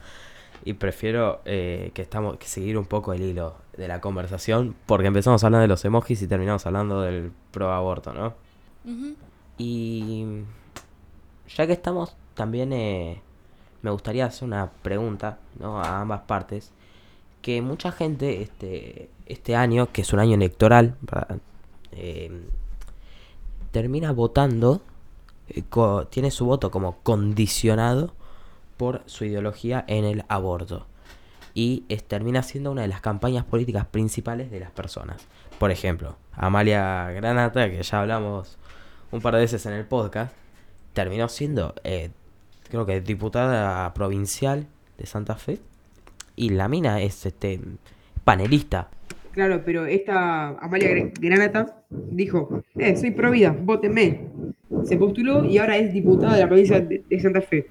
[0.65, 5.07] Y prefiero eh, que estamos que seguir un poco el hilo de la conversación porque
[5.07, 8.35] empezamos hablando de los emojis y terminamos hablando del pro aborto, ¿no?
[9.59, 10.25] Y
[11.57, 13.21] ya que estamos, también eh,
[13.83, 15.79] me gustaría hacer una pregunta ¿no?
[15.83, 16.71] a ambas partes.
[17.43, 20.95] Que mucha gente este, este año, que es un año electoral.
[21.93, 22.31] Eh,
[23.71, 24.83] termina votando,
[25.49, 28.13] eh, co- tiene su voto como condicionado
[28.81, 30.87] por su ideología en el aborto.
[31.53, 35.27] Y termina siendo una de las campañas políticas principales de las personas.
[35.59, 38.57] Por ejemplo, Amalia Granata, que ya hablamos
[39.11, 40.33] un par de veces en el podcast,
[40.95, 42.09] terminó siendo, eh,
[42.71, 44.67] creo que diputada provincial
[44.97, 45.61] de Santa Fe.
[46.35, 47.61] Y la mina es este
[48.25, 48.89] panelista.
[49.33, 54.21] Claro, pero esta Amalia Gr- Granata dijo, eh, soy pro vida, votenme.
[54.85, 57.67] Se postuló y ahora es diputada de la provincia de, Santa Fe.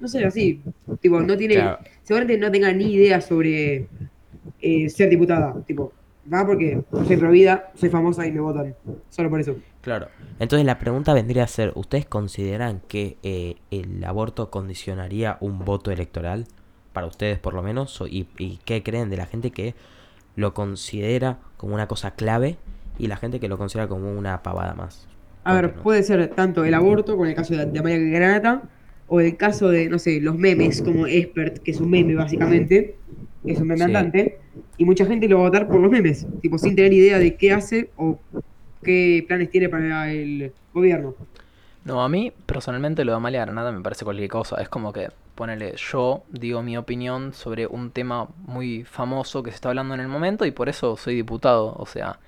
[0.00, 0.60] No sé, así,
[1.00, 1.78] tipo, no tiene, Claro.
[2.02, 3.86] seguramente no tenga ni idea sobre
[4.60, 5.92] eh, ser diputada, tipo,
[6.32, 8.74] va porque soy pro vida, soy famosa y me votan,
[9.10, 9.56] solo por eso.
[9.82, 10.08] Claro.
[10.38, 15.90] Entonces la pregunta vendría a ser, ¿ustedes consideran que eh, el aborto condicionaría un voto
[15.90, 16.46] electoral?
[16.92, 18.02] Para ustedes por lo menos.
[18.08, 18.24] ¿Y
[18.64, 19.74] qué creen de la gente que
[20.36, 22.58] lo considera como una cosa clave
[22.98, 25.08] y la gente que lo considera como una pavada más?
[25.44, 28.62] A ver, puede ser tanto el aborto, con el caso de, de Amalia Granata,
[29.06, 32.96] o el caso de, no sé, los memes, como Expert, que es un meme básicamente,
[33.44, 33.84] es un meme Sí.
[33.84, 34.38] andante,
[34.78, 37.36] y mucha gente lo va a votar por los memes, tipo sin tener idea de
[37.36, 38.18] qué hace o
[38.82, 41.14] qué planes tiene para el gobierno.
[41.84, 44.60] No, a mí personalmente lo de Amalia Granada me parece cualquier cosa.
[44.60, 49.56] Es como que, ponele, yo digo mi opinión sobre un tema muy famoso que se
[49.56, 51.74] está hablando en el momento y por eso soy diputado.
[51.76, 52.18] O sea,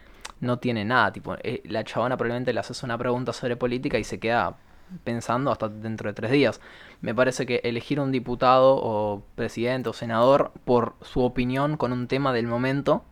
[0.40, 1.12] no tiene nada.
[1.12, 4.56] Tipo, eh, la chabona probablemente le haces una pregunta sobre política y se queda
[5.04, 6.60] pensando hasta dentro de tres días.
[7.00, 12.08] Me parece que elegir un diputado o presidente o senador por su opinión con un
[12.08, 13.04] tema del momento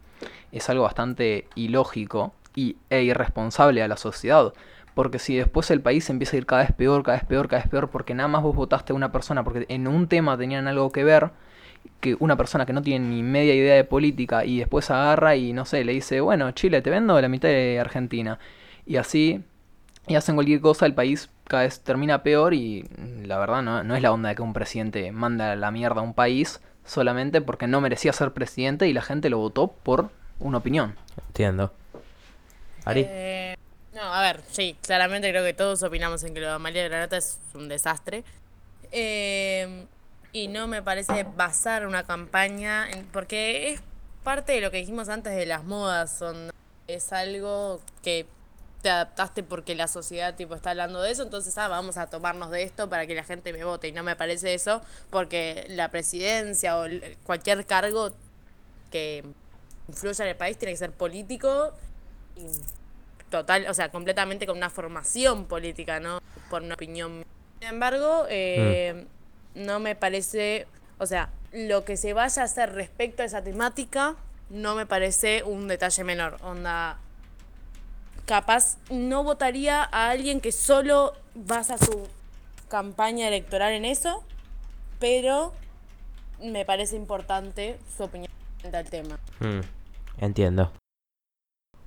[0.53, 4.53] es algo bastante ilógico y, e irresponsable a la sociedad.
[4.95, 7.63] Porque si después el país empieza a ir cada vez peor, cada vez peor, cada
[7.63, 10.69] vez peor, porque nada más vos votaste a una persona porque en un tema tenían
[10.69, 11.31] algo que ver,
[12.01, 15.53] que una persona que no tiene ni media idea de política y después agarra y
[15.53, 18.39] no sé, le dice, bueno, Chile, te vendo la mitad de Argentina.
[18.87, 19.43] Y así,
[20.07, 23.83] y hacen cualquier cosa, el país cada vez termina peor y mm, la verdad no,
[23.83, 27.41] no es la onda de que un presidente manda la mierda a un país solamente
[27.41, 30.95] porque no merecía ser presidente y la gente lo votó por una opinión.
[31.29, 31.73] Entiendo.
[32.85, 33.54] Ari, Eh,
[33.95, 37.17] no, a ver, sí, claramente creo que todos opinamos en que lo de Amalia Granata
[37.17, 38.25] es un desastre.
[38.93, 39.87] Eh,
[40.33, 43.81] y no me parece basar una campaña, en- porque es
[44.25, 46.51] parte de lo que dijimos antes de las modas, son,
[46.89, 48.27] es algo que
[48.83, 52.51] te adaptaste porque la sociedad tipo está hablando de eso, entonces ah, vamos a tomarnos
[52.51, 53.89] de esto para que la gente me vote.
[53.89, 56.85] Y no me parece eso, porque la presidencia o
[57.25, 58.11] cualquier cargo
[58.91, 59.25] que
[59.89, 61.73] influya en el país tiene que ser político
[62.37, 62.47] y
[63.35, 66.21] total, o sea, completamente con una formación política, no
[66.51, 67.25] por una opinión.
[67.59, 69.07] Sin embargo, eh,
[69.57, 70.69] no me parece,
[70.99, 74.15] o sea, lo que se vaya a hacer respecto a esa temática
[74.51, 76.37] no me parece un detalle menor.
[76.43, 76.99] Onda,
[78.25, 82.07] capaz no votaría a alguien que solo basa su
[82.69, 84.23] campaña electoral en eso,
[85.01, 85.53] pero
[86.41, 88.31] me parece importante su opinión
[88.73, 89.19] al tema.
[89.41, 89.61] Mm,
[90.19, 90.71] entiendo.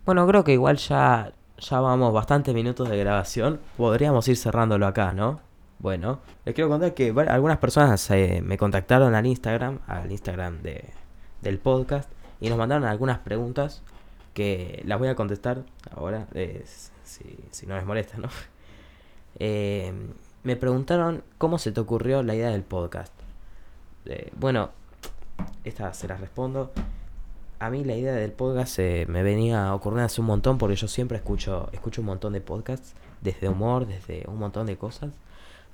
[0.07, 3.59] Bueno, creo que igual ya, ya vamos bastantes minutos de grabación.
[3.75, 5.41] Podríamos ir cerrándolo acá, ¿no?
[5.79, 10.85] Bueno, les quiero contar que algunas personas eh, me contactaron al Instagram, al Instagram de,
[11.41, 13.83] del podcast, y nos mandaron algunas preguntas
[14.33, 16.63] que las voy a contestar ahora, eh,
[17.03, 18.29] si, si no les molesta, ¿no?
[19.39, 19.93] Eh,
[20.43, 23.13] me preguntaron cómo se te ocurrió la idea del podcast.
[24.05, 24.71] Eh, bueno,
[25.65, 26.71] esta se las respondo.
[27.59, 30.87] A mí la idea del podcast eh, me venía ocurriendo hace un montón porque yo
[30.87, 35.11] siempre escucho, escucho un montón de podcasts, desde humor, desde un montón de cosas.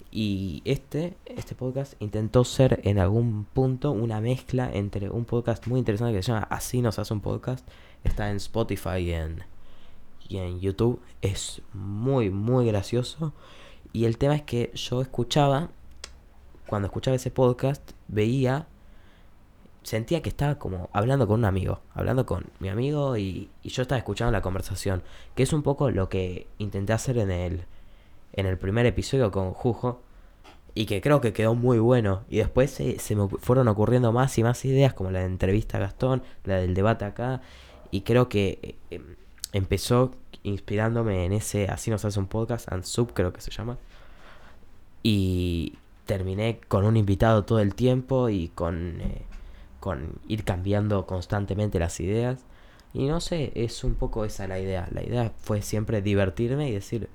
[0.09, 5.79] Y este, este podcast intentó ser en algún punto una mezcla entre un podcast muy
[5.79, 7.67] interesante que se llama Así nos hace un podcast.
[8.05, 9.43] Está en Spotify en,
[10.29, 11.01] y en YouTube.
[11.21, 13.33] Es muy, muy gracioso.
[13.91, 15.69] Y el tema es que yo escuchaba,
[16.67, 18.67] cuando escuchaba ese podcast, veía
[19.83, 23.81] sentía que estaba como hablando con un amigo, hablando con mi amigo y, y yo
[23.81, 25.03] estaba escuchando la conversación,
[25.35, 27.65] que es un poco lo que intenté hacer en el,
[28.33, 30.01] en el primer episodio con Jujo
[30.75, 32.23] y que creo que quedó muy bueno.
[32.29, 35.77] Y después se, se me fueron ocurriendo más y más ideas, como la de entrevista
[35.77, 37.41] a Gastón, la del debate acá,
[37.91, 39.15] y creo que eh, em,
[39.51, 40.11] empezó
[40.43, 43.77] inspirándome en ese Así nos hace un podcast, Ansub creo que se llama.
[45.03, 49.21] Y terminé con un invitado todo el tiempo y con, eh,
[49.83, 52.45] con ir cambiando constantemente las ideas.
[52.93, 54.87] Y no sé, es un poco esa la idea.
[54.93, 57.09] La idea fue siempre divertirme y decir,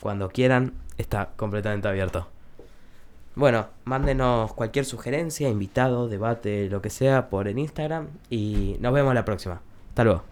[0.01, 2.29] Cuando quieran, está completamente abierto.
[3.37, 8.09] Bueno, mándenos cualquier sugerencia, invitado, debate, lo que sea, por el Instagram.
[8.29, 9.63] Y nos vemos la próxima.
[9.89, 10.25] Hasta luego.